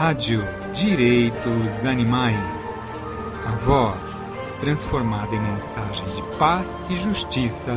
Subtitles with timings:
[0.00, 0.40] Rádio
[0.74, 2.34] Direitos Animais.
[3.46, 4.00] A voz
[4.58, 7.72] transformada em mensagem de paz e justiça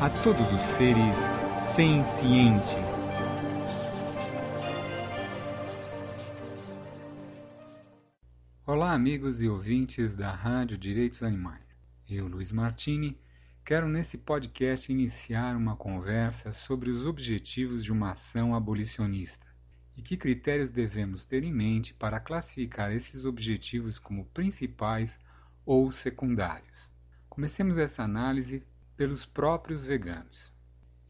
[0.00, 1.14] a todos os seres
[1.62, 2.76] sencientes.
[8.66, 11.60] Olá, amigos e ouvintes da Rádio Direitos Animais.
[12.08, 13.20] Eu, Luiz Martini,
[13.62, 19.45] quero nesse podcast iniciar uma conversa sobre os objetivos de uma ação abolicionista
[19.96, 25.18] e que critérios devemos ter em mente para classificar esses objetivos como principais
[25.64, 26.88] ou secundários.
[27.28, 28.62] Comecemos essa análise
[28.96, 30.52] pelos próprios veganos.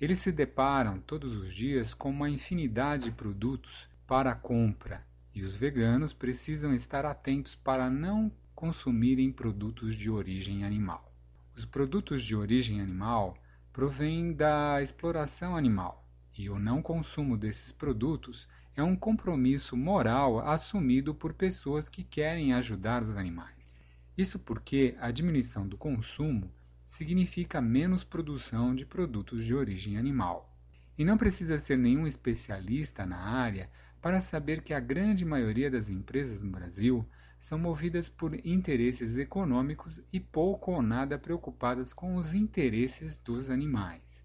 [0.00, 5.54] Eles se deparam todos os dias com uma infinidade de produtos para compra e os
[5.56, 11.12] veganos precisam estar atentos para não consumirem produtos de origem animal.
[11.54, 13.36] Os produtos de origem animal
[13.72, 16.06] provêm da exploração animal
[16.36, 22.52] e o não consumo desses produtos é um compromisso moral assumido por pessoas que querem
[22.52, 23.72] ajudar os animais.
[24.16, 26.52] Isso porque a diminuição do consumo
[26.86, 30.54] significa menos produção de produtos de origem animal.
[30.98, 35.88] E não precisa ser nenhum especialista na área para saber que a grande maioria das
[35.88, 37.06] empresas no Brasil
[37.38, 44.22] são movidas por interesses econômicos e pouco ou nada preocupadas com os interesses dos animais.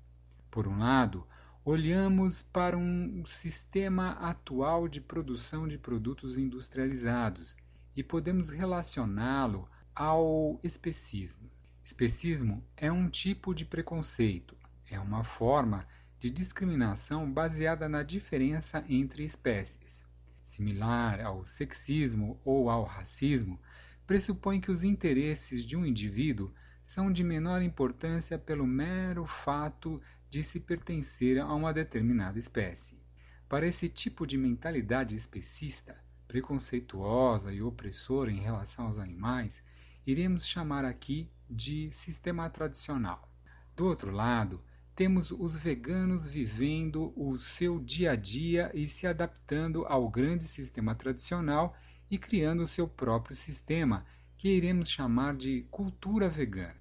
[0.50, 1.26] Por um lado,
[1.64, 7.56] olhamos para um sistema atual de produção de produtos industrializados
[7.96, 11.52] e podemos relacioná-lo ao especismo.
[11.84, 14.58] Especismo é um tipo de preconceito,
[14.90, 15.88] é uma forma
[16.20, 20.04] de discriminação baseada na diferença entre espécies.
[20.44, 23.60] Similar ao sexismo ou ao racismo,
[24.08, 26.52] pressupõe que os interesses de um indivíduo
[26.84, 33.02] são de menor importância pelo mero fato de se pertencer a uma determinada espécie.
[33.48, 39.62] Para esse tipo de mentalidade especista, preconceituosa e opressora em relação aos animais,
[40.08, 43.30] iremos chamar aqui de sistema tradicional.
[43.76, 44.64] Do outro lado,
[44.96, 50.96] temos os veganos vivendo o seu dia a dia e se adaptando ao grande sistema
[50.96, 51.76] tradicional
[52.10, 54.06] e criando o seu próprio sistema,
[54.42, 56.74] que iremos chamar de cultura vegana.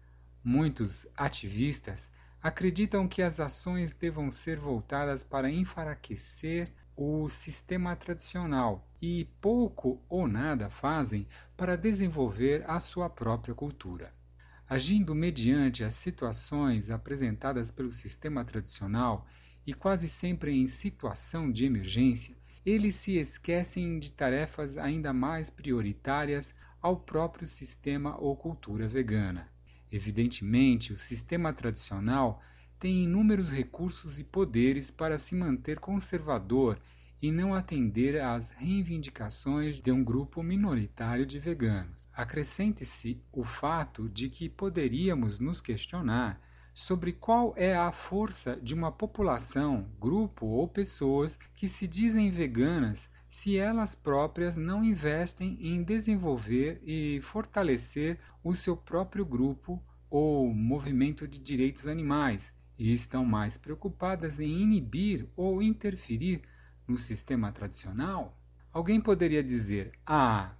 [0.43, 2.11] Muitos ativistas
[2.43, 10.27] acreditam que as ações devam ser voltadas para enfraquecer o sistema tradicional e pouco ou
[10.27, 14.11] nada fazem para desenvolver a sua própria cultura.
[14.67, 19.27] Agindo mediante as situações apresentadas pelo sistema tradicional
[19.67, 22.35] e quase sempre em situação de emergência,
[22.65, 29.49] eles se esquecem de tarefas ainda mais prioritárias ao próprio sistema ou cultura vegana.
[29.93, 32.43] Evidentemente, o sistema tradicional
[32.79, 36.81] tem inúmeros recursos e poderes para se manter conservador
[37.21, 42.09] e não atender às reivindicações de um grupo minoritário de veganos.
[42.15, 46.41] Acrescente-se o fato de que poderíamos nos questionar
[46.73, 53.11] sobre qual é a força de uma população, grupo ou pessoas que se dizem veganas
[53.31, 59.81] se elas próprias não investem em desenvolver e fortalecer o seu próprio grupo
[60.11, 66.43] ou movimento de direitos animais e estão mais preocupadas em inibir ou interferir
[66.89, 68.37] no sistema tradicional?
[68.73, 70.53] Alguém poderia dizer: ah,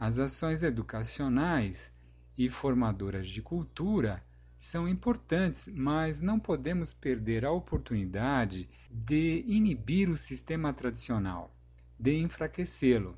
[0.00, 1.92] as ações educacionais
[2.38, 4.24] e formadoras de cultura
[4.58, 11.53] são importantes, mas não podemos perder a oportunidade de inibir o sistema tradicional
[11.98, 13.16] de enfraquecê-lo.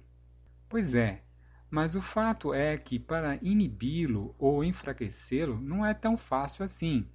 [0.69, 1.23] Pois é,
[1.71, 7.07] mas o fato é que para inibi-lo ou enfraquecê-lo não é tão fácil assim.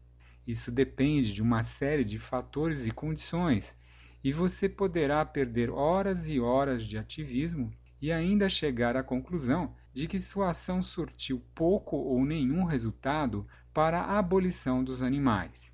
[0.45, 3.77] Isso depende de uma série de fatores e condições,
[4.23, 7.71] e você poderá perder horas e horas de ativismo
[8.01, 13.99] e ainda chegar à conclusão de que sua ação surtiu pouco ou nenhum resultado para
[13.99, 15.73] a abolição dos animais.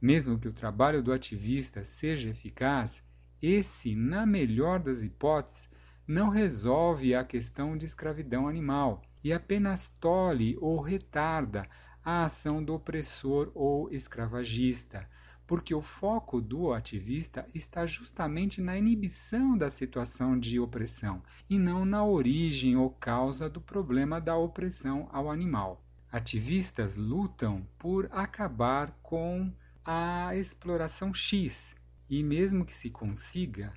[0.00, 3.02] Mesmo que o trabalho do ativista seja eficaz,
[3.42, 5.68] esse, na melhor das hipóteses,
[6.06, 11.68] não resolve a questão de escravidão animal e apenas tolhe ou retarda
[12.04, 15.08] a ação do opressor ou escravagista,
[15.46, 21.84] porque o foco do ativista está justamente na inibição da situação de opressão e não
[21.84, 25.82] na origem ou causa do problema da opressão ao animal.
[26.10, 29.52] Ativistas lutam por acabar com
[29.84, 31.74] a exploração X,
[32.12, 33.72] e mesmo que se consiga,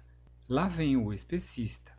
[0.50, 1.94] lá vem o especista,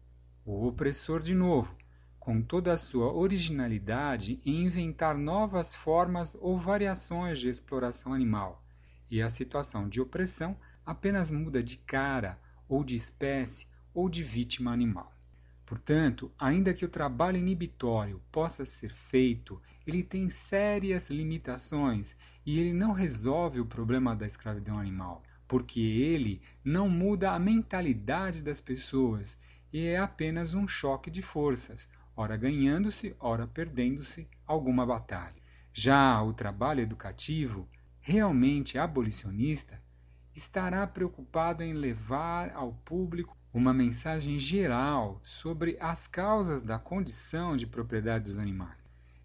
[0.44, 1.74] o opressor de novo,
[2.20, 8.62] com toda a sua originalidade em inventar novas formas ou variações de exploração animal,
[9.10, 10.54] e a situação de opressão
[10.84, 15.16] apenas muda de cara, ou de espécie, ou de vítima animal.
[15.64, 22.74] Portanto, ainda que o trabalho inibitório possa ser feito, ele tem sérias limitações e ele
[22.74, 29.38] não resolve o problema da escravidão animal, porque ele não muda a mentalidade das pessoas
[29.72, 35.36] e é apenas um choque de forças, ora ganhando-se, ora perdendo-se alguma batalha.
[35.72, 37.68] Já o trabalho educativo,
[38.00, 39.80] realmente abolicionista,
[40.34, 47.66] estará preocupado em levar ao público uma mensagem geral sobre as causas da condição de
[47.66, 48.78] propriedade dos animais,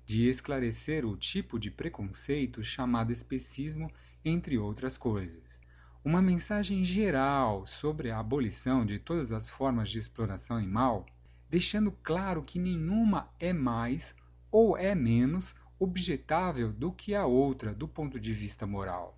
[0.06, 3.92] de esclarecer o tipo de preconceito chamado especismo,
[4.24, 5.61] entre outras coisas.
[6.04, 11.06] Uma mensagem geral sobre a abolição de todas as formas de exploração animal,
[11.48, 14.16] deixando claro que nenhuma é mais
[14.52, 19.16] ou é menos objetável do que a outra do ponto de vista moral.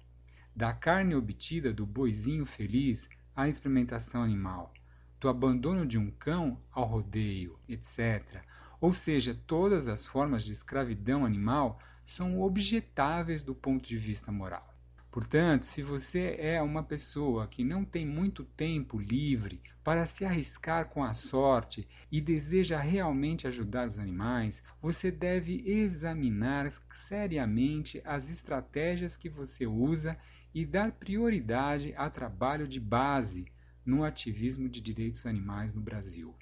[0.53, 4.73] Da carne obtida do boizinho feliz à experimentação animal,
[5.21, 8.43] do abandono de um cão ao rodeio, etc.
[8.81, 14.72] Ou seja, todas as formas de escravidão animal são objetáveis do ponto de vista moral.
[15.13, 20.89] Portanto, se você é uma pessoa que não tem muito tempo livre para se arriscar
[20.89, 29.15] com a sorte e deseja realmente ajudar os animais, você deve examinar seriamente as estratégias
[29.15, 30.17] que você usa
[30.51, 33.45] e dar prioridade a trabalho de base
[33.85, 36.33] no ativismo de direitos animais no Brasil.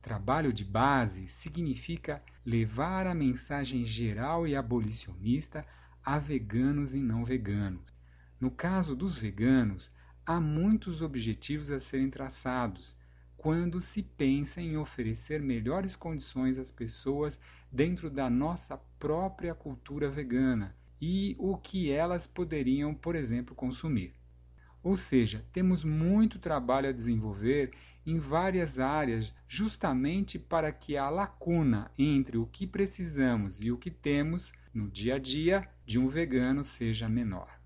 [0.00, 5.66] Trabalho de base significa levar a mensagem geral e abolicionista
[6.04, 7.90] a veganos e não veganos.
[8.40, 9.92] No caso dos veganos,
[10.24, 12.96] há muitos objetivos a serem traçados
[13.36, 17.38] quando se pensa em oferecer melhores condições às pessoas
[17.70, 24.14] dentro da nossa própria cultura vegana e o que elas poderiam, por exemplo, consumir.
[24.82, 27.72] Ou seja, temos muito trabalho a desenvolver
[28.06, 33.90] em várias áreas, justamente para que a lacuna entre o que precisamos e o que
[33.90, 37.59] temos no dia a dia de um vegano seja menor.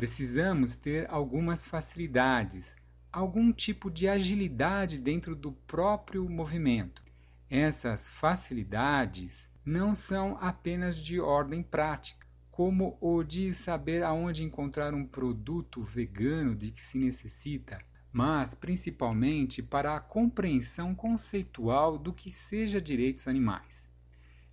[0.00, 2.74] Precisamos ter algumas facilidades,
[3.12, 7.02] algum tipo de agilidade dentro do próprio movimento.
[7.50, 15.04] Essas facilidades não são apenas de ordem prática como o de saber aonde encontrar um
[15.04, 17.78] produto vegano de que se necessita,
[18.10, 23.90] mas principalmente para a compreensão conceitual do que seja direitos animais.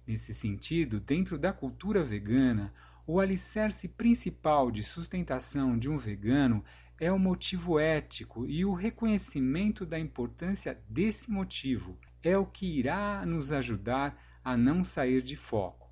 [0.06, 2.74] Nesse sentido, dentro da cultura vegana,
[3.08, 6.64] o alicerce principal de sustentação de um vegano
[7.00, 13.26] é o motivo ético e o reconhecimento da importância desse motivo é o que irá
[13.26, 15.88] nos ajudar a não sair de foco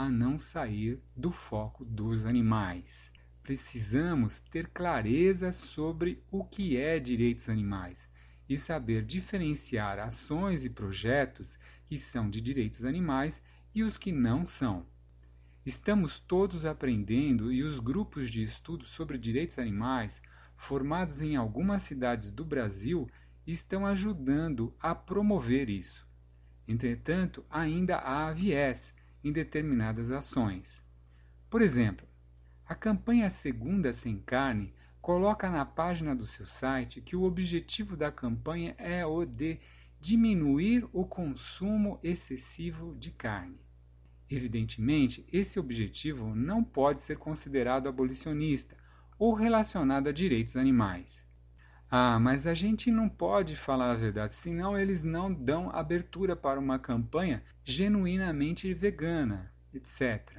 [0.00, 3.12] a não sair do foco dos animais.
[3.42, 8.08] Precisamos ter clareza sobre o que é direitos animais
[8.48, 13.42] e saber diferenciar ações e projetos que são de direitos animais
[13.74, 14.86] e os que não são.
[15.64, 20.22] Estamos todos aprendendo e os grupos de estudo sobre direitos animais,
[20.56, 23.06] formados em algumas cidades do Brasil,
[23.46, 26.08] estão ajudando a promover isso.
[26.66, 30.82] Entretanto, ainda há viés em determinadas ações.
[31.50, 32.08] Por exemplo,
[32.64, 34.72] a campanha Segunda Sem Carne
[35.02, 39.58] coloca na página do seu site que o objetivo da campanha é o de
[40.00, 43.60] diminuir o consumo excessivo de carne.
[44.30, 48.76] Evidentemente, esse objetivo não pode ser considerado abolicionista
[49.18, 51.26] ou relacionado a direitos animais.
[51.90, 56.60] Ah, mas a gente não pode falar a verdade, senão eles não dão abertura para
[56.60, 60.38] uma campanha genuinamente vegana, etc.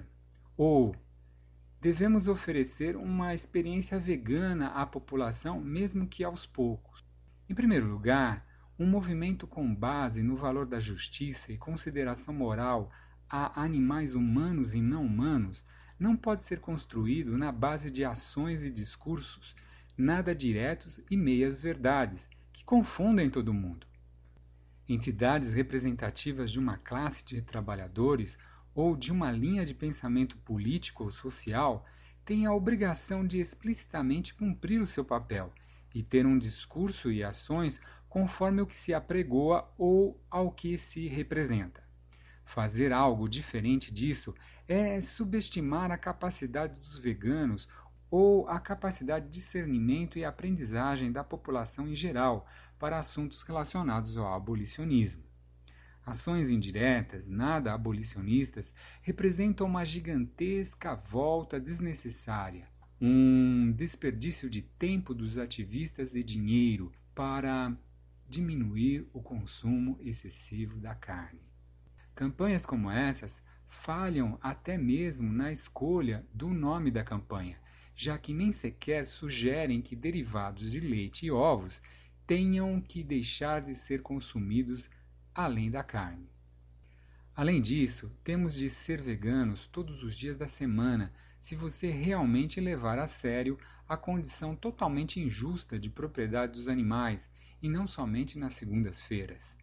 [0.55, 0.95] Ou
[1.81, 7.03] devemos oferecer uma experiência vegana à população, mesmo que aos poucos.
[7.49, 8.47] Em primeiro lugar,
[8.79, 12.89] um movimento com base no valor da justiça e consideração moral
[13.31, 15.63] a animais humanos e não humanos
[15.97, 19.55] não pode ser construído na base de ações e discursos
[19.97, 23.87] nada diretos e meias verdades, que confundem todo mundo.
[24.89, 28.37] Entidades representativas de uma classe de trabalhadores
[28.75, 31.85] ou de uma linha de pensamento político ou social
[32.25, 35.53] têm a obrigação de explicitamente cumprir o seu papel
[35.95, 41.07] e ter um discurso e ações conforme o que se apregoa ou ao que se
[41.07, 41.90] representa.
[42.51, 44.35] Fazer algo diferente disso
[44.67, 47.65] é subestimar a capacidade dos veganos
[48.09, 52.45] ou a capacidade de discernimento e aprendizagem da população em geral
[52.77, 55.23] para assuntos relacionados ao abolicionismo.
[56.05, 62.67] Ações indiretas, nada abolicionistas, representam uma gigantesca volta desnecessária,
[62.99, 67.73] um desperdício de tempo dos ativistas e dinheiro para
[68.27, 71.50] diminuir o consumo excessivo da carne.
[72.21, 77.59] Campanhas como essas falham até mesmo na escolha do nome da campanha,
[77.95, 81.81] já que nem sequer sugerem que derivados de leite e ovos
[82.27, 84.87] tenham que deixar de ser consumidos
[85.33, 86.29] além da carne.
[87.35, 92.99] Além disso, temos de ser veganos todos os dias da semana se você realmente levar
[92.99, 93.57] a sério
[93.89, 97.31] a condição totalmente injusta de propriedade dos animais
[97.63, 99.57] e não somente nas segundas-feiras.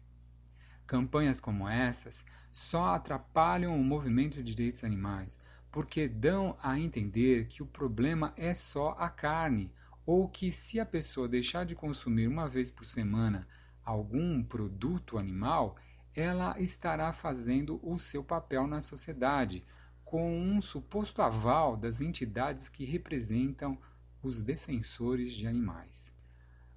[0.89, 5.37] Campanhas como essas só atrapalham o movimento de direitos animais
[5.71, 9.71] porque dão a entender que o problema é só a carne
[10.03, 13.47] ou que se a pessoa deixar de consumir uma vez por semana
[13.85, 15.75] algum produto animal,
[16.15, 19.63] ela estará fazendo o seu papel na sociedade,
[20.03, 23.77] com um suposto aval das entidades que representam
[24.23, 26.11] os defensores de animais.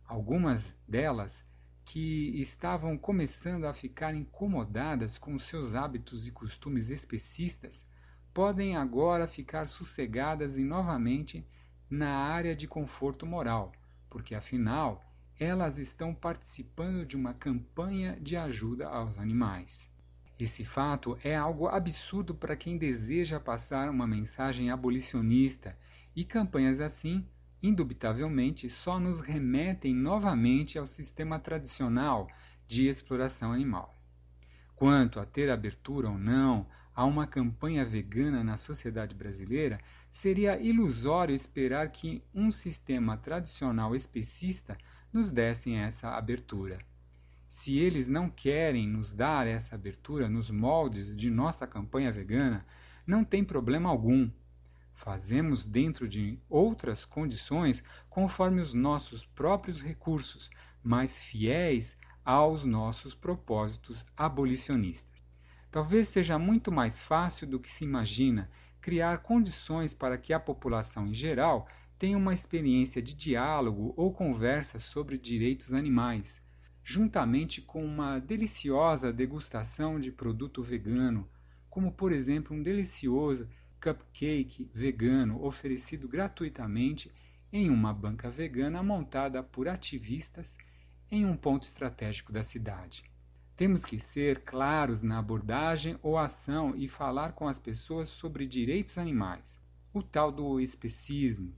[0.04, 1.46] Algumas delas
[1.84, 7.86] que estavam começando a ficar incomodadas com seus hábitos e costumes especistas
[8.32, 11.46] podem agora ficar sossegadas e novamente
[11.90, 13.72] na área de conforto moral,
[14.08, 15.04] porque afinal
[15.38, 19.90] elas estão participando de uma campanha de ajuda aos animais.
[20.38, 25.76] Esse fato é algo absurdo para quem deseja passar uma mensagem abolicionista,
[26.14, 27.26] e campanhas assim,
[27.62, 32.28] indubitavelmente, só nos remetem novamente ao sistema tradicional
[32.66, 33.94] de exploração animal.
[34.74, 39.78] Quanto a ter abertura ou não a uma campanha vegana na sociedade brasileira,
[40.10, 44.76] seria ilusório esperar que um sistema tradicional especista
[45.12, 46.78] nos dessem essa abertura.
[47.48, 52.64] Se eles não querem nos dar essa abertura nos moldes de nossa campanha vegana,
[53.06, 54.30] não tem problema algum.
[55.02, 60.48] Fazemos dentro de outras condições conforme os nossos próprios recursos,
[60.80, 65.24] mais fiéis aos nossos propósitos abolicionistas.
[65.72, 68.48] Talvez seja muito mais fácil do que se imagina
[68.80, 71.66] criar condições para que a população em geral
[71.98, 76.40] tenha uma experiência de diálogo ou conversa sobre direitos animais,
[76.84, 81.28] juntamente com uma deliciosa degustação de produto vegano,
[81.68, 83.48] como por exemplo um delicioso
[83.82, 87.10] cupcake vegano oferecido gratuitamente
[87.52, 90.56] em uma banca vegana montada por ativistas
[91.10, 93.04] em um ponto estratégico da cidade.
[93.56, 98.98] Temos que ser claros na abordagem ou ação e falar com as pessoas sobre direitos
[98.98, 99.60] animais,
[99.92, 101.52] o tal do especismo,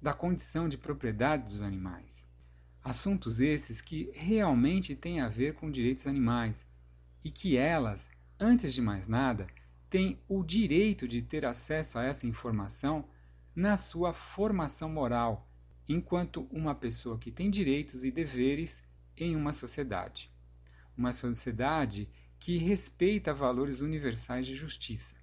[0.00, 2.26] da condição de propriedade dos animais.
[2.82, 6.66] Assuntos esses que realmente têm a ver com direitos animais
[7.24, 9.46] e que elas, antes de mais nada,
[9.92, 13.04] têm o direito de ter acesso a essa informação
[13.54, 15.46] na sua formação moral,
[15.86, 18.82] enquanto uma pessoa que tem direitos e deveres
[19.14, 20.32] em uma sociedade.
[20.96, 22.08] Uma sociedade
[22.40, 25.14] que respeita valores universais de justiça.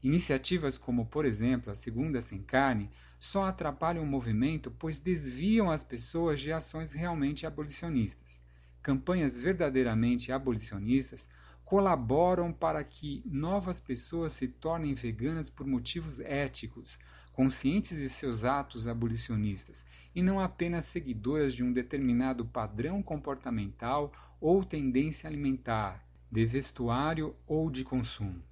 [0.00, 2.88] Iniciativas como, por exemplo, a Segunda Sem Carne
[3.18, 8.40] só atrapalham o movimento pois desviam as pessoas de ações realmente abolicionistas.
[8.80, 11.28] Campanhas verdadeiramente abolicionistas
[11.72, 16.98] colaboram para que novas pessoas se tornem veganas por motivos éticos,
[17.32, 24.62] conscientes de seus atos abolicionistas, e não apenas seguidoras de um determinado padrão comportamental ou
[24.62, 28.42] tendência alimentar, de vestuário ou de consumo.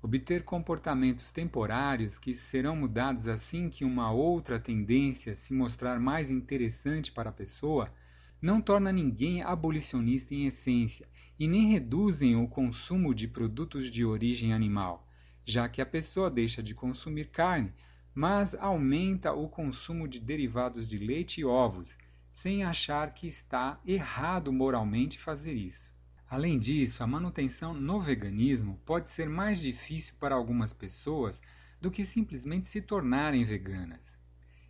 [0.00, 7.12] Obter comportamentos temporários que serão mudados assim que uma outra tendência se mostrar mais interessante
[7.12, 7.92] para a pessoa,
[8.40, 14.52] não torna ninguém abolicionista em essência e nem reduzem o consumo de produtos de origem
[14.52, 15.06] animal,
[15.44, 17.72] já que a pessoa deixa de consumir carne,
[18.14, 21.96] mas aumenta o consumo de derivados de leite e ovos,
[22.32, 25.92] sem achar que está errado moralmente fazer isso.
[26.28, 31.42] Além disso, a manutenção no veganismo pode ser mais difícil para algumas pessoas
[31.80, 34.18] do que simplesmente se tornarem veganas.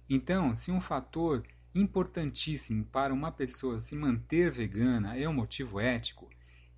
[0.09, 5.79] Então, se um fator importantíssimo para uma pessoa se manter vegana é o um motivo
[5.79, 6.29] ético,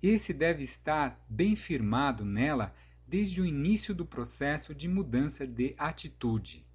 [0.01, 2.73] esse deve estar bem firmado nela
[3.07, 6.65] desde o início do processo de mudança de atitude.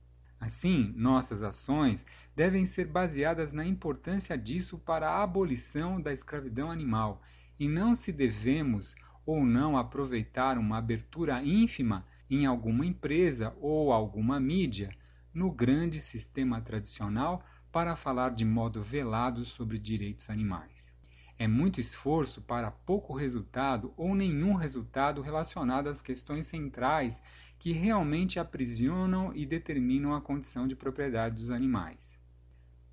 [0.40, 7.20] Assim, nossas ações devem ser baseadas na importância disso para a abolição da escravidão animal
[7.58, 8.94] e não se devemos
[9.26, 14.90] ou não aproveitar uma abertura ínfima em alguma empresa ou alguma mídia
[15.34, 17.44] no grande sistema tradicional
[17.78, 20.96] para falar de modo velado sobre direitos animais.
[21.38, 27.22] É muito esforço para pouco resultado ou nenhum resultado relacionado às questões centrais
[27.56, 32.18] que realmente aprisionam e determinam a condição de propriedade dos animais.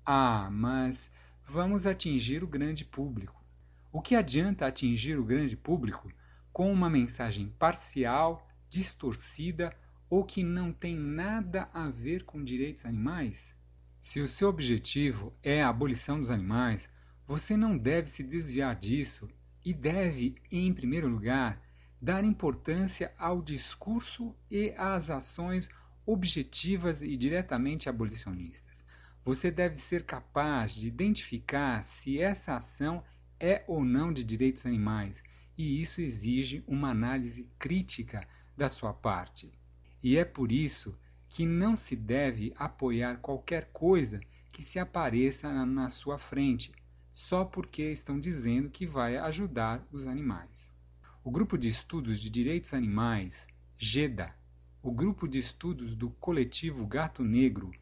[0.04, 1.10] Ah, mas
[1.44, 3.44] vamos atingir o grande público.
[3.90, 6.12] O que adianta atingir o grande público
[6.52, 9.76] com uma mensagem parcial, distorcida
[10.08, 13.55] ou que não tem nada a ver com direitos animais?
[14.06, 16.88] Se o seu objetivo é a abolição dos animais,
[17.26, 19.28] você não deve se desviar disso
[19.64, 21.60] e deve, em primeiro lugar,
[22.00, 25.68] dar importância ao discurso e às ações
[26.06, 28.84] objetivas e diretamente abolicionistas.
[29.24, 33.02] Você deve ser capaz de identificar se essa ação
[33.40, 35.20] é ou não de direitos animais,
[35.58, 38.24] e isso exige uma análise crítica
[38.56, 39.50] da sua parte.
[40.00, 40.96] E é por isso
[41.28, 44.20] que não se deve apoiar qualquer coisa
[44.52, 46.72] que se apareça na sua frente,
[47.12, 50.72] só porque estão dizendo que vai ajudar os animais.
[51.24, 54.34] O Grupo de Estudos de Direitos Animais, GEDA,
[54.82, 57.72] o Grupo de Estudos do Coletivo Gato Negro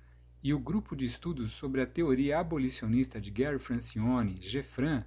[0.42, 5.04] e o Grupo de Estudos sobre a Teoria Abolicionista de Gary Francione, GEFRAN,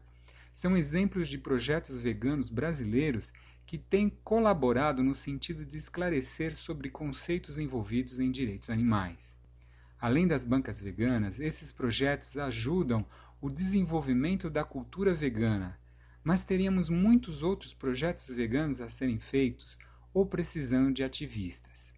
[0.54, 3.32] são exemplos de projetos veganos brasileiros
[3.68, 9.38] que têm colaborado no sentido de esclarecer sobre conceitos envolvidos em direitos animais.
[10.00, 13.06] Além das bancas veganas, esses projetos ajudam
[13.42, 15.78] o desenvolvimento da cultura vegana,
[16.24, 19.78] mas teríamos muitos outros projetos veganos a serem feitos
[20.14, 21.94] ou precisando de ativistas.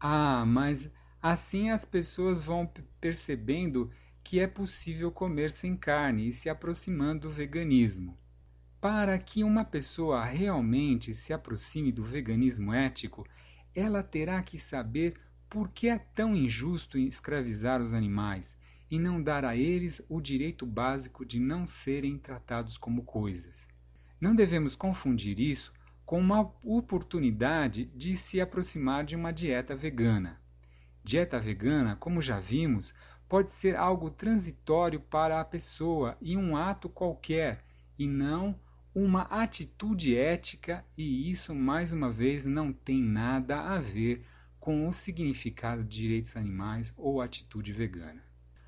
[0.00, 2.66] Ah, mas assim as pessoas vão
[2.98, 3.90] percebendo
[4.24, 8.16] que é possível comer sem carne e se aproximando do veganismo.
[8.82, 13.24] Para que uma pessoa realmente se aproxime do veganismo ético,
[13.72, 15.14] ela terá que saber
[15.48, 18.56] por que é tão injusto escravizar os animais
[18.90, 23.68] e não dar a eles o direito básico de não serem tratados como coisas.
[24.20, 25.72] Não devemos confundir isso
[26.04, 30.40] com uma oportunidade de se aproximar de uma dieta vegana.
[31.04, 32.92] Dieta vegana, como já vimos,
[33.28, 37.64] pode ser algo transitório para a pessoa e um ato qualquer,
[37.96, 38.58] e não
[38.94, 44.22] uma atitude ética, e isso, mais uma vez, não tem nada a ver
[44.60, 48.22] com o significado de direitos animais ou atitude vegana.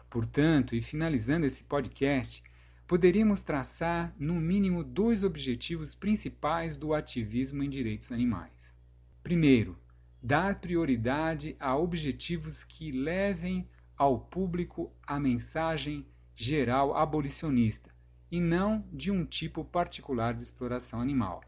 [0.09, 2.43] Portanto, e finalizando esse podcast,
[2.87, 8.75] poderíamos traçar no mínimo dois objetivos principais do ativismo em direitos animais.
[9.23, 9.79] Primeiro,
[10.23, 17.94] dar prioridade a objetivos que levem ao público a mensagem geral abolicionista
[18.35, 21.41] e não de um tipo particular de exploração animal.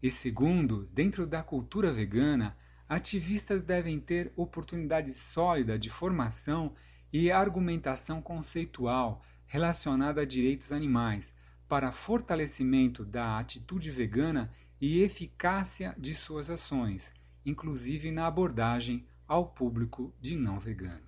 [0.00, 2.56] E segundo, dentro da cultura vegana,
[2.88, 6.72] ativistas devem ter oportunidade sólida de formação
[7.12, 11.34] e argumentação conceitual relacionada a direitos animais
[11.66, 14.48] para fortalecimento da atitude vegana
[14.80, 17.12] e eficácia de suas ações,
[17.44, 21.07] inclusive na abordagem ao público de não veganos.